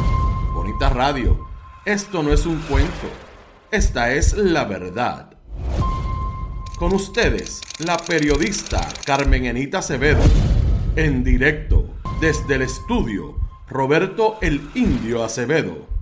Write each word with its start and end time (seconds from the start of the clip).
Bonita 0.53 0.89
Radio. 0.89 1.47
Esto 1.85 2.21
no 2.21 2.33
es 2.33 2.45
un 2.45 2.59
cuento. 2.63 3.07
Esta 3.71 4.11
es 4.11 4.33
la 4.33 4.65
verdad. 4.65 5.37
Con 6.77 6.93
ustedes, 6.93 7.61
la 7.79 7.95
periodista 7.95 8.89
Carmen 9.05 9.45
Enita 9.45 9.77
Acevedo, 9.77 10.23
en 10.97 11.23
directo 11.23 11.93
desde 12.19 12.55
el 12.55 12.63
estudio 12.63 13.37
Roberto 13.69 14.37
el 14.41 14.69
Indio 14.75 15.23
Acevedo. 15.23 15.92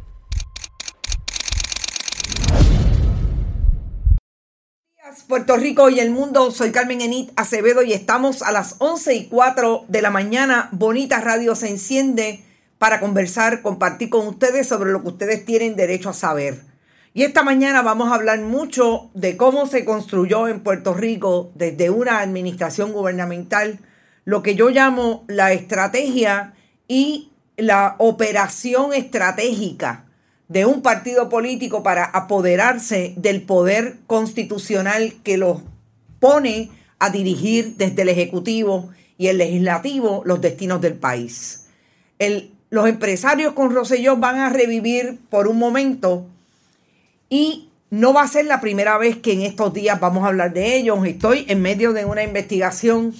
Puerto 5.19 5.57
Rico 5.57 5.89
y 5.89 5.99
el 5.99 6.09
mundo, 6.09 6.51
soy 6.51 6.71
Carmen 6.71 7.01
Enit 7.01 7.31
Acevedo 7.35 7.83
y 7.83 7.91
estamos 7.91 8.41
a 8.41 8.51
las 8.51 8.75
11 8.79 9.13
y 9.13 9.25
4 9.27 9.85
de 9.89 10.01
la 10.01 10.09
mañana. 10.09 10.69
Bonita 10.71 11.19
Radio 11.19 11.53
se 11.53 11.67
enciende 11.67 12.43
para 12.77 13.01
conversar, 13.01 13.61
compartir 13.61 14.09
con 14.09 14.25
ustedes 14.25 14.67
sobre 14.67 14.91
lo 14.91 15.01
que 15.01 15.09
ustedes 15.09 15.43
tienen 15.45 15.75
derecho 15.75 16.09
a 16.09 16.13
saber. 16.13 16.61
Y 17.13 17.23
esta 17.23 17.43
mañana 17.43 17.81
vamos 17.81 18.09
a 18.09 18.15
hablar 18.15 18.39
mucho 18.39 19.11
de 19.13 19.35
cómo 19.35 19.67
se 19.67 19.83
construyó 19.83 20.47
en 20.47 20.61
Puerto 20.61 20.93
Rico 20.93 21.51
desde 21.55 21.89
una 21.89 22.19
administración 22.19 22.93
gubernamental 22.93 23.79
lo 24.23 24.41
que 24.41 24.55
yo 24.55 24.69
llamo 24.69 25.25
la 25.27 25.51
estrategia 25.51 26.53
y 26.87 27.31
la 27.57 27.95
operación 27.97 28.93
estratégica 28.93 30.05
de 30.51 30.65
un 30.65 30.81
partido 30.81 31.29
político 31.29 31.81
para 31.81 32.03
apoderarse 32.03 33.13
del 33.15 33.41
poder 33.41 33.99
constitucional 34.05 35.13
que 35.23 35.37
los 35.37 35.61
pone 36.19 36.69
a 36.99 37.09
dirigir 37.09 37.77
desde 37.77 38.01
el 38.01 38.09
Ejecutivo 38.09 38.89
y 39.17 39.27
el 39.27 39.37
Legislativo 39.37 40.23
los 40.25 40.41
destinos 40.41 40.81
del 40.81 40.95
país. 40.95 41.67
los 42.69 42.87
empresarios 42.87 43.53
con 43.53 43.73
Roselló 43.73 44.17
van 44.17 44.39
a 44.39 44.49
revivir 44.49 45.19
por 45.29 45.47
un 45.47 45.57
momento 45.57 46.25
y 47.29 47.69
no 47.89 48.11
va 48.11 48.23
a 48.23 48.27
ser 48.27 48.45
la 48.45 48.59
primera 48.59 48.97
vez 48.97 49.17
que 49.17 49.31
en 49.31 49.43
estos 49.43 49.73
días 49.73 50.01
vamos 50.01 50.25
a 50.25 50.27
hablar 50.27 50.51
de 50.51 50.75
ellos. 50.75 50.99
Estoy 51.05 51.45
en 51.47 51.61
medio 51.61 51.93
de 51.93 52.03
una 52.03 52.23
investigación 52.23 53.13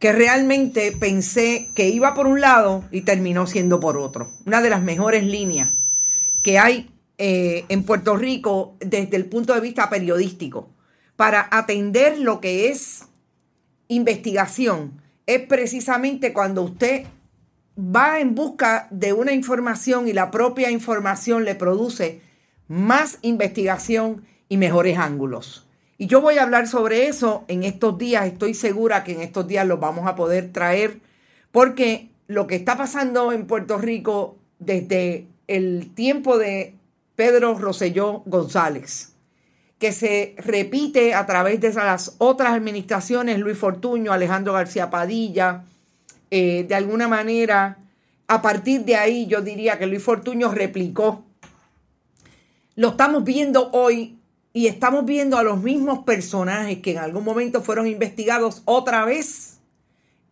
que 0.00 0.12
realmente 0.12 0.90
pensé 0.90 1.68
que 1.76 1.88
iba 1.88 2.14
por 2.14 2.26
un 2.26 2.40
lado 2.40 2.82
y 2.90 3.02
terminó 3.02 3.46
siendo 3.46 3.78
por 3.78 3.96
otro. 3.96 4.32
Una 4.44 4.60
de 4.60 4.70
las 4.70 4.82
mejores 4.82 5.22
líneas 5.22 5.70
que 6.42 6.58
hay 6.58 6.90
eh, 7.18 7.64
en 7.68 7.84
Puerto 7.84 8.16
Rico 8.16 8.76
desde 8.80 9.16
el 9.16 9.26
punto 9.26 9.54
de 9.54 9.60
vista 9.60 9.90
periodístico 9.90 10.70
para 11.16 11.48
atender 11.50 12.18
lo 12.18 12.40
que 12.40 12.68
es 12.68 13.06
investigación 13.88 15.02
es 15.26 15.40
precisamente 15.46 16.32
cuando 16.32 16.62
usted 16.62 17.06
va 17.78 18.20
en 18.20 18.34
busca 18.34 18.88
de 18.90 19.12
una 19.12 19.32
información 19.32 20.08
y 20.08 20.12
la 20.12 20.30
propia 20.30 20.70
información 20.70 21.44
le 21.44 21.54
produce 21.54 22.20
más 22.66 23.18
investigación 23.22 24.24
y 24.48 24.56
mejores 24.56 24.98
ángulos. 24.98 25.66
Y 25.96 26.06
yo 26.06 26.20
voy 26.20 26.38
a 26.38 26.44
hablar 26.44 26.68
sobre 26.68 27.08
eso 27.08 27.44
en 27.48 27.64
estos 27.64 27.98
días. 27.98 28.26
Estoy 28.26 28.54
segura 28.54 29.04
que 29.04 29.12
en 29.12 29.20
estos 29.20 29.46
días 29.48 29.66
los 29.66 29.80
vamos 29.80 30.06
a 30.06 30.14
poder 30.14 30.52
traer 30.52 31.00
porque 31.50 32.10
lo 32.26 32.46
que 32.46 32.56
está 32.56 32.76
pasando 32.76 33.32
en 33.32 33.46
Puerto 33.46 33.78
Rico 33.78 34.38
desde 34.58 35.26
el 35.48 35.92
tiempo 35.94 36.38
de 36.38 36.74
Pedro 37.16 37.58
Rosselló 37.58 38.22
González, 38.26 39.14
que 39.78 39.92
se 39.92 40.36
repite 40.38 41.14
a 41.14 41.26
través 41.26 41.60
de 41.60 41.72
las 41.72 42.14
otras 42.18 42.52
administraciones, 42.52 43.38
Luis 43.38 43.58
Fortuño, 43.58 44.12
Alejandro 44.12 44.52
García 44.52 44.90
Padilla, 44.90 45.64
eh, 46.30 46.64
de 46.68 46.74
alguna 46.74 47.08
manera, 47.08 47.78
a 48.28 48.42
partir 48.42 48.84
de 48.84 48.96
ahí 48.96 49.26
yo 49.26 49.40
diría 49.40 49.78
que 49.78 49.86
Luis 49.86 50.02
Fortuño 50.02 50.52
replicó. 50.52 51.24
Lo 52.76 52.90
estamos 52.90 53.24
viendo 53.24 53.70
hoy 53.72 54.18
y 54.52 54.66
estamos 54.66 55.04
viendo 55.04 55.38
a 55.38 55.42
los 55.42 55.62
mismos 55.62 56.00
personajes 56.00 56.78
que 56.78 56.92
en 56.92 56.98
algún 56.98 57.24
momento 57.24 57.62
fueron 57.62 57.86
investigados 57.86 58.62
otra 58.64 59.04
vez 59.04 59.58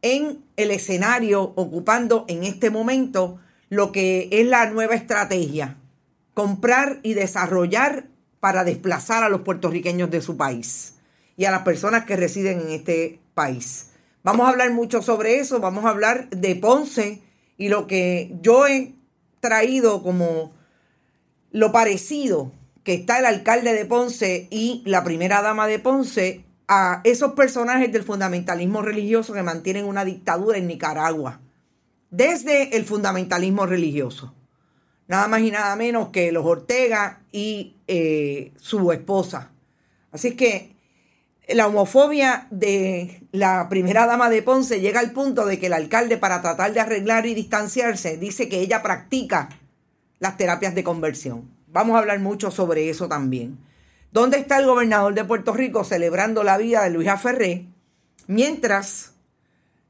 en 0.03 0.45
el 0.57 0.71
escenario, 0.71 1.43
ocupando 1.43 2.25
en 2.29 2.45
este 2.45 2.71
momento 2.71 3.39
lo 3.69 3.93
que 3.93 4.29
es 4.31 4.47
la 4.47 4.71
nueva 4.71 4.95
estrategia, 4.95 5.77
comprar 6.35 7.01
y 7.03 7.15
desarrollar 7.15 8.07
para 8.41 8.65
desplazar 8.65 9.25
a 9.25 9.29
los 9.29 9.41
puertorriqueños 9.41 10.11
de 10.11 10.21
su 10.21 10.37
país 10.37 10.95
y 11.37 11.45
a 11.45 11.51
las 11.51 11.63
personas 11.63 12.05
que 12.05 12.17
residen 12.17 12.61
en 12.61 12.71
este 12.71 13.21
país. 13.35 13.91
Vamos 14.23 14.47
a 14.47 14.51
hablar 14.51 14.73
mucho 14.73 15.03
sobre 15.03 15.39
eso, 15.39 15.61
vamos 15.61 15.85
a 15.85 15.91
hablar 15.91 16.29
de 16.31 16.57
Ponce 16.57 17.23
y 17.57 17.69
lo 17.69 17.87
que 17.87 18.35
yo 18.41 18.67
he 18.67 18.95
traído 19.41 20.03
como 20.03 20.53
lo 21.53 21.73
parecido 21.73 22.53
que 22.83 22.95
está 22.95 23.19
el 23.19 23.27
alcalde 23.27 23.73
de 23.73 23.85
Ponce 23.85 24.47
y 24.51 24.83
la 24.85 25.03
primera 25.03 25.43
dama 25.43 25.67
de 25.67 25.79
Ponce 25.79 26.45
a 26.69 27.01
esos 27.05 27.33
personajes 27.33 27.93
del 27.93 28.03
fundamentalismo 28.03 28.83
religioso 28.83 29.33
que 29.33 29.43
mantienen 29.43 29.85
una 29.85 30.05
dictadura 30.05 30.59
en 30.59 30.67
Nicaragua, 30.67 31.41
desde 32.17 32.77
el 32.79 32.87
fundamentalismo 32.87 33.67
religioso. 33.67 34.33
Nada 35.07 35.29
más 35.29 35.41
y 35.43 35.51
nada 35.51 35.77
menos 35.77 36.09
que 36.09 36.33
los 36.33 36.47
Ortega 36.47 37.21
y 37.31 37.77
eh, 37.87 38.53
su 38.57 38.91
esposa. 38.91 39.51
Así 40.13 40.35
que 40.35 40.75
la 41.47 41.67
homofobia 41.67 42.49
de 42.51 43.23
la 43.33 43.69
primera 43.69 44.07
dama 44.07 44.31
de 44.31 44.43
Ponce 44.43 44.81
llega 44.81 45.01
al 45.01 45.13
punto 45.13 45.45
de 45.45 45.59
que 45.59 45.67
el 45.67 45.75
alcalde, 45.75 46.17
para 46.17 46.41
tratar 46.41 46.73
de 46.73 46.81
arreglar 46.81 47.27
y 47.27 47.35
distanciarse, 47.35 48.17
dice 48.17 48.49
que 48.49 48.61
ella 48.61 48.83
practica 48.83 49.51
las 50.19 50.39
terapias 50.39 50.75
de 50.75 50.85
conversión. 50.85 51.51
Vamos 51.69 51.97
a 51.97 51.99
hablar 51.99 52.19
mucho 52.21 52.51
sobre 52.51 52.89
eso 52.89 53.09
también. 53.09 53.59
¿Dónde 54.11 54.39
está 54.39 54.59
el 54.59 54.67
gobernador 54.67 55.13
de 55.13 55.25
Puerto 55.25 55.53
Rico 55.53 55.85
celebrando 55.85 56.43
la 56.43 56.57
vida 56.57 56.83
de 56.83 56.91
Luisa 56.91 57.19
Ferré? 57.19 57.67
Mientras 58.27 59.13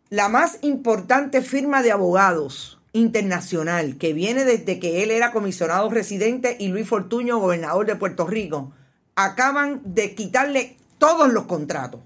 la 0.09 0.29
más 0.29 0.59
importante 0.63 1.43
firma 1.43 1.83
de 1.83 1.93
abogados 1.93 2.79
internacional 2.93 3.99
que 3.99 4.13
viene 4.13 4.45
desde 4.45 4.79
que 4.79 5.03
él 5.03 5.11
era 5.11 5.33
comisionado 5.33 5.91
residente 5.91 6.57
y 6.59 6.69
Luis 6.69 6.89
Fortuño 6.89 7.39
gobernador 7.39 7.87
de 7.87 7.97
Puerto 7.97 8.27
Rico, 8.27 8.73
acaban 9.17 9.83
de 9.85 10.15
quitarle 10.15 10.77
todos 10.99 11.33
los 11.33 11.45
contratos 11.45 12.01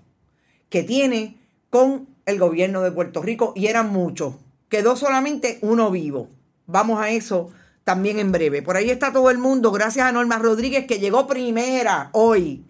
que 0.69 0.83
tiene 0.83 1.37
con 1.69 2.09
el 2.27 2.39
gobierno 2.39 2.81
de 2.81 2.91
Puerto 2.91 3.23
Rico 3.23 3.53
y 3.55 3.67
eran 3.67 3.91
muchos. 3.91 4.35
Quedó 4.69 4.97
solamente 4.97 5.59
uno 5.63 5.91
vivo. 5.91 6.29
Vamos 6.67 7.01
a 7.01 7.11
eso 7.11 7.51
también 7.85 8.19
en 8.19 8.33
breve. 8.33 8.63
Por 8.63 8.77
ahí 8.77 8.91
está 8.91 9.13
todo 9.13 9.31
el 9.31 9.39
mundo, 9.39 9.73
gracias 9.73 10.07
a 10.07 10.13
Norma 10.13 10.39
Rodríguez 10.39 10.87
que 10.87 10.99
llegó 10.99 11.27
primera 11.27 12.11
hoy. 12.13 12.65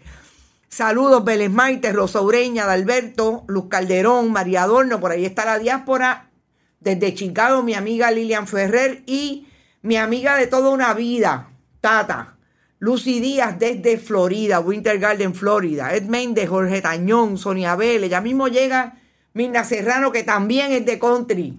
Saludos, 0.70 1.24
Vélez 1.24 1.50
Maite, 1.50 1.92
Rosa 1.92 2.20
Ureña, 2.20 2.70
Alberto, 2.70 3.42
Luz 3.48 3.64
Calderón, 3.68 4.30
María 4.30 4.62
Adorno, 4.62 5.00
por 5.00 5.10
ahí 5.10 5.26
está 5.26 5.44
la 5.44 5.58
diáspora. 5.58 6.30
Desde 6.78 7.12
Chicago, 7.12 7.64
mi 7.64 7.74
amiga 7.74 8.12
Lilian 8.12 8.46
Ferrer 8.46 9.02
y 9.04 9.48
mi 9.82 9.96
amiga 9.96 10.36
de 10.36 10.46
toda 10.46 10.70
una 10.70 10.94
vida, 10.94 11.50
Tata. 11.80 12.36
Lucy 12.78 13.18
Díaz 13.18 13.58
desde 13.58 13.98
Florida, 13.98 14.60
Winter 14.60 15.00
Garden, 15.00 15.34
Florida. 15.34 15.92
Ed 15.92 16.04
de 16.04 16.46
Jorge 16.46 16.80
Tañón, 16.80 17.36
Sonia 17.36 17.74
Vélez. 17.74 18.08
Ya 18.08 18.20
mismo 18.20 18.46
llega 18.46 18.94
Mirna 19.34 19.64
Serrano, 19.64 20.12
que 20.12 20.22
también 20.22 20.70
es 20.70 20.86
de 20.86 21.00
country. 21.00 21.58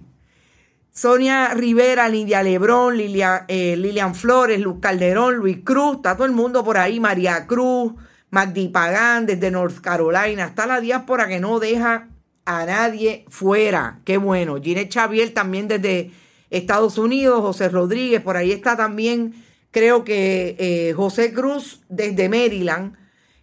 Sonia 0.90 1.52
Rivera, 1.52 2.08
Lidia 2.08 2.42
Lebrón, 2.42 2.98
eh, 2.98 3.76
Lilian 3.76 4.14
Flores, 4.14 4.58
Luz 4.58 4.80
Calderón, 4.80 5.36
Luis 5.36 5.58
Cruz, 5.62 5.96
está 5.96 6.16
todo 6.16 6.24
el 6.24 6.32
mundo 6.32 6.64
por 6.64 6.78
ahí, 6.78 6.98
María 6.98 7.46
Cruz, 7.46 7.92
Magdi 8.32 8.68
Pagán 8.68 9.26
desde 9.26 9.50
North 9.50 9.80
Carolina, 9.82 10.46
está 10.46 10.66
la 10.66 10.80
diáspora 10.80 11.28
que 11.28 11.38
no 11.38 11.60
deja 11.60 12.08
a 12.46 12.64
nadie 12.64 13.26
fuera, 13.28 14.00
qué 14.06 14.16
bueno. 14.16 14.60
Ginette 14.60 14.92
Xavier 14.92 15.34
también 15.34 15.68
desde 15.68 16.10
Estados 16.48 16.96
Unidos, 16.96 17.42
José 17.42 17.68
Rodríguez, 17.68 18.22
por 18.22 18.38
ahí 18.38 18.50
está 18.50 18.74
también, 18.74 19.34
creo 19.70 20.02
que 20.02 20.56
eh, 20.58 20.94
José 20.94 21.34
Cruz 21.34 21.82
desde 21.90 22.30
Maryland. 22.30 22.96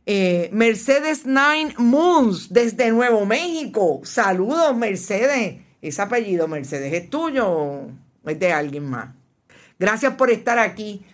Eh, 0.08 0.50
Mercedes 0.54 1.24
Nine 1.28 1.76
Moons 1.78 2.52
desde 2.52 2.90
Nuevo 2.90 3.28
México. 3.28 4.02
Saludos, 4.04 4.76
Mercedes. 4.76 5.62
Ese 5.84 6.02
apellido, 6.02 6.48
Mercedes, 6.48 6.92
¿es 6.92 7.12
tuyo 7.12 7.48
o 7.48 7.92
es 8.26 8.40
de 8.40 8.52
alguien 8.52 8.90
más? 8.90 9.10
Gracias 9.78 10.16
por 10.16 10.32
estar 10.32 10.58
aquí 10.58 11.06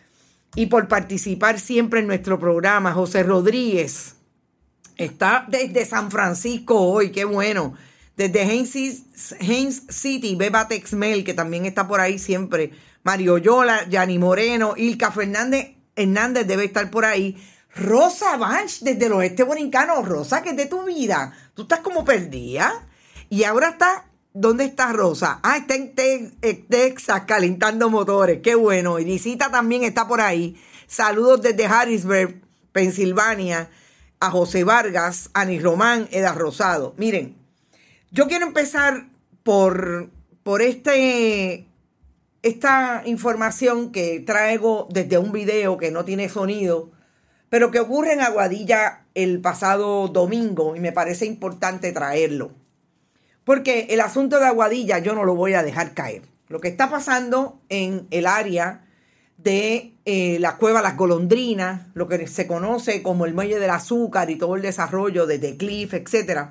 y 0.56 0.68
por 0.68 0.88
participar 0.88 1.60
siempre 1.60 2.00
en 2.00 2.08
nuestro 2.08 2.40
programa. 2.40 2.94
José 2.94 3.24
Rodríguez 3.24 4.16
está 4.98 5.46
desde 5.48 5.86
San 5.86 6.10
Francisco 6.10 6.80
hoy, 6.80 7.12
qué 7.12 7.26
bueno. 7.26 7.74
Desde 8.16 8.42
Haynes 8.42 9.84
City, 9.90 10.36
Beba 10.36 10.70
Texmel, 10.70 11.26
que 11.26 11.34
también 11.34 11.66
está 11.66 11.86
por 11.88 12.00
ahí 12.00 12.18
siempre. 12.18 12.72
Mario 13.04 13.38
Yola, 13.38 13.88
Yanni 13.90 14.18
Moreno, 14.18 14.74
Ilka 14.78 15.12
Fernández 15.12 15.76
Hernández 15.96 16.48
debe 16.48 16.66
estar 16.66 16.90
por 16.92 17.06
ahí. 17.06 17.38
Rosa 17.74 18.38
Banch 18.38 18.80
desde 18.82 19.08
el 19.08 19.14
oeste 19.14 19.44
borincano. 19.44 20.02
Rosa, 20.02 20.42
que 20.42 20.52
es 20.52 20.58
de 20.58 20.66
tu 20.66 20.84
vida. 20.86 21.34
Tú 21.54 21.64
estás 21.64 21.80
como 21.80 22.06
perdida. 22.06 22.88
Y 23.30 23.44
ahora 23.44 23.70
está, 23.70 24.06
¿dónde 24.36 24.66
está 24.66 24.94
Rosa? 24.94 25.40
Ah, 25.42 25.58
está 25.58 25.74
en 25.74 25.96
Texas 26.70 27.24
calentando 27.26 27.90
motores. 27.90 28.42
Qué 28.44 28.54
bueno. 28.54 29.00
Y 29.00 29.04
Visita 29.04 29.50
también 29.50 29.84
está 29.84 30.08
por 30.08 30.22
ahí. 30.22 30.56
Saludos 30.86 31.42
desde 31.42 31.66
Harrisburg, 31.66 32.40
Pensilvania, 32.72 33.72
a 34.20 34.30
José 34.30 34.64
Vargas, 34.64 35.32
Ani 35.34 35.60
Román, 35.60 36.08
Eda 36.12 36.34
Rosado. 36.34 36.94
Miren, 36.98 37.36
yo 38.12 38.28
quiero 38.28 38.46
empezar 38.46 39.08
por, 39.42 40.12
por 40.44 40.62
este, 40.62 41.66
esta 42.44 43.02
información 43.06 43.92
que 43.92 44.20
traigo 44.20 44.88
desde 44.92 45.18
un 45.18 45.32
video 45.32 45.78
que 45.78 45.90
no 45.90 46.06
tiene 46.06 46.30
sonido 46.30 46.92
pero 47.50 47.72
que 47.72 47.80
ocurre 47.80 48.12
en 48.12 48.20
Aguadilla 48.20 49.06
el 49.14 49.40
pasado 49.40 50.10
domingo 50.10 50.76
y 50.76 50.82
me 50.82 50.92
parece 50.92 51.26
importante 51.26 51.94
traerlo. 51.94 52.52
Porque 53.46 53.88
el 53.92 54.02
asunto 54.02 54.40
de 54.40 54.48
Aguadilla 54.48 55.00
yo 55.00 55.16
no 55.16 55.24
lo 55.24 55.36
voy 55.36 55.54
a 55.54 55.64
dejar 55.64 55.94
caer. 55.94 56.24
Lo 56.50 56.60
que 56.60 56.68
está 56.68 56.90
pasando 56.90 57.62
en 57.70 58.08
el 58.12 58.28
área 58.28 58.86
de 59.38 59.94
eh, 60.06 60.38
la 60.40 60.58
cueva 60.58 60.82
Las 60.82 60.98
Golondrinas, 60.98 61.88
lo 61.94 62.08
que 62.08 62.28
se 62.28 62.48
conoce 62.48 63.04
como 63.04 63.26
el 63.26 63.34
muelle 63.34 63.60
del 63.60 63.70
azúcar 63.70 64.30
y 64.30 64.38
todo 64.38 64.56
el 64.56 64.62
desarrollo 64.62 65.26
de 65.28 65.40
The 65.40 65.58
Cliff, 65.58 65.94
etc., 65.94 66.50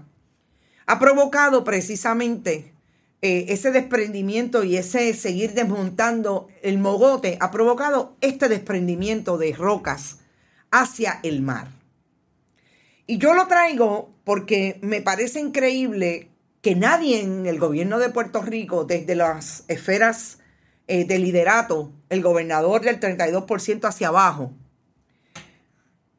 ha 0.86 0.98
provocado 0.98 1.64
precisamente 1.64 2.74
eh, 3.22 3.46
ese 3.48 3.72
desprendimiento 3.72 4.64
y 4.64 4.76
ese 4.76 5.14
seguir 5.14 5.54
desmontando 5.54 6.48
el 6.62 6.78
mogote, 6.78 7.38
ha 7.40 7.50
provocado 7.50 8.16
este 8.20 8.48
desprendimiento 8.48 9.38
de 9.38 9.52
rocas 9.54 10.18
hacia 10.70 11.20
el 11.22 11.40
mar. 11.40 11.68
Y 13.06 13.18
yo 13.18 13.32
lo 13.32 13.46
traigo 13.46 14.10
porque 14.24 14.78
me 14.82 15.00
parece 15.00 15.40
increíble 15.40 16.33
que 16.64 16.74
nadie 16.74 17.20
en 17.20 17.44
el 17.44 17.58
gobierno 17.58 17.98
de 17.98 18.08
Puerto 18.08 18.40
Rico, 18.40 18.86
desde 18.86 19.14
las 19.14 19.64
esferas 19.68 20.38
eh, 20.88 21.04
de 21.04 21.18
liderato, 21.18 21.92
el 22.08 22.22
gobernador 22.22 22.80
del 22.80 22.98
32% 22.98 23.86
hacia 23.86 24.08
abajo, 24.08 24.50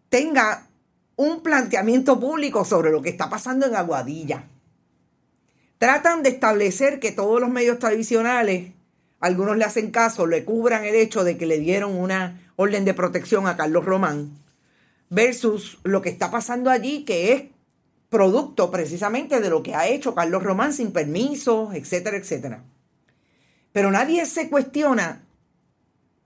tenga 0.10 0.68
un 1.16 1.42
planteamiento 1.42 2.20
público 2.20 2.64
sobre 2.64 2.92
lo 2.92 3.02
que 3.02 3.10
está 3.10 3.28
pasando 3.28 3.66
en 3.66 3.76
Aguadilla. 3.76 4.48
Tratan 5.80 6.22
de 6.22 6.30
establecer 6.30 7.00
que 7.00 7.12
todos 7.12 7.42
los 7.42 7.50
medios 7.50 7.80
tradicionales, 7.80 8.74
algunos 9.20 9.58
le 9.58 9.66
hacen 9.66 9.90
caso, 9.90 10.28
le 10.28 10.46
cubran 10.46 10.86
el 10.86 10.94
hecho 10.94 11.24
de 11.24 11.38
que 11.38 11.48
le 11.48 11.58
dieron 11.58 11.96
una 11.96 12.52
orden 12.56 12.86
de 12.86 12.94
protección 12.94 13.48
a 13.48 13.58
Carlos 13.58 13.84
Román 13.84 14.38
versus 15.10 15.80
lo 15.82 16.04
que 16.04 16.10
está 16.10 16.30
pasando 16.30 16.70
allí, 16.70 17.04
que 17.04 17.34
es 17.34 17.44
producto 18.10 18.72
precisamente 18.72 19.40
de 19.40 19.50
lo 19.50 19.64
que 19.64 19.76
ha 19.76 19.88
hecho 19.88 20.16
Carlos 20.16 20.44
Román 20.44 20.74
sin 20.74 20.92
permiso, 20.92 21.72
etcétera, 21.74 22.18
etcétera. 22.18 22.64
Pero 23.72 23.92
nadie 23.92 24.26
se 24.26 24.50
cuestiona 24.50 25.26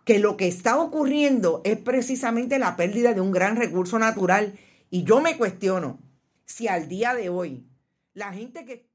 que 0.06 0.20
lo 0.20 0.38
que 0.38 0.48
está 0.48 0.80
ocurriendo 0.80 1.62
es 1.64 1.78
precisamente 1.78 2.60
la 2.60 2.76
pérdida 2.76 3.14
de 3.14 3.22
un 3.22 3.32
gran 3.32 3.56
recurso 3.56 4.00
natural. 4.00 4.58
Y 4.90 5.04
yo 5.04 5.22
me 5.22 5.38
cuestiono 5.38 6.00
si 6.46 6.68
al 6.68 6.88
día 6.88 7.14
de 7.14 7.30
hoy 7.30 7.66
la 8.14 8.34
gente 8.34 8.66
que... 8.66 8.90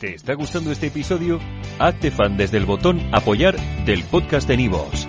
¿Te 0.00 0.14
está 0.14 0.34
gustando 0.34 0.72
este 0.72 0.88
episodio? 0.88 1.38
Hazte 1.78 2.10
fan 2.10 2.36
desde 2.36 2.56
el 2.56 2.66
botón 2.66 3.00
apoyar 3.14 3.56
del 3.84 4.04
podcast 4.04 4.48
de 4.48 4.56
Nivos. 4.56 5.08